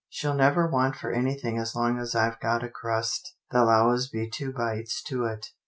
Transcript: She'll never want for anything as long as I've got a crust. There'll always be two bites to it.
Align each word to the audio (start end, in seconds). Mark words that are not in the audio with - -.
She'll 0.09 0.33
never 0.33 0.65
want 0.67 0.95
for 0.95 1.11
anything 1.11 1.59
as 1.59 1.75
long 1.75 1.99
as 1.99 2.15
I've 2.15 2.39
got 2.39 2.63
a 2.63 2.69
crust. 2.69 3.35
There'll 3.51 3.69
always 3.69 4.07
be 4.09 4.27
two 4.27 4.51
bites 4.51 4.99
to 5.03 5.25
it. 5.25 5.49